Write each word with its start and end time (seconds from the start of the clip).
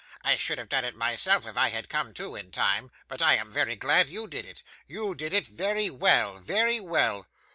I 0.23 0.35
should 0.35 0.57
have 0.57 0.67
done 0.69 0.83
it 0.83 0.95
myself 0.95 1.45
if 1.45 1.55
I 1.55 1.69
had 1.69 1.87
come 1.87 2.11
to 2.15 2.35
in 2.35 2.49
time, 2.49 2.89
but 3.07 3.21
I 3.21 3.35
am 3.35 3.53
very 3.53 3.75
glad 3.75 4.09
you 4.09 4.27
did 4.27 4.47
it. 4.47 4.63
You 4.87 5.13
did 5.13 5.31
it 5.31 5.45
very 5.45 5.91
well; 5.91 6.39
very 6.39 6.79
well. 6.79 7.27